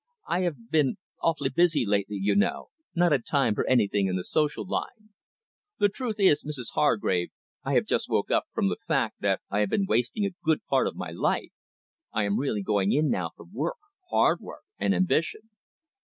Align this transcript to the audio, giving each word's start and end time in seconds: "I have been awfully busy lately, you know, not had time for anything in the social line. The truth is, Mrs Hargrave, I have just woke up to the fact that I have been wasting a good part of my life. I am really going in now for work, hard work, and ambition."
"I 0.27 0.39
have 0.39 0.71
been 0.71 0.95
awfully 1.21 1.49
busy 1.51 1.85
lately, 1.85 2.17
you 2.19 2.35
know, 2.35 2.69
not 2.95 3.11
had 3.11 3.23
time 3.23 3.53
for 3.53 3.67
anything 3.67 4.07
in 4.07 4.15
the 4.15 4.23
social 4.23 4.65
line. 4.67 5.11
The 5.77 5.89
truth 5.89 6.15
is, 6.17 6.43
Mrs 6.43 6.73
Hargrave, 6.73 7.29
I 7.63 7.75
have 7.75 7.85
just 7.85 8.09
woke 8.09 8.31
up 8.31 8.45
to 8.55 8.61
the 8.67 8.77
fact 8.87 9.17
that 9.21 9.41
I 9.51 9.59
have 9.59 9.69
been 9.69 9.85
wasting 9.85 10.25
a 10.25 10.33
good 10.43 10.65
part 10.65 10.87
of 10.87 10.95
my 10.95 11.11
life. 11.11 11.51
I 12.11 12.23
am 12.23 12.39
really 12.39 12.63
going 12.63 12.91
in 12.91 13.11
now 13.11 13.29
for 13.35 13.45
work, 13.45 13.77
hard 14.09 14.39
work, 14.41 14.63
and 14.79 14.95
ambition." 14.95 15.51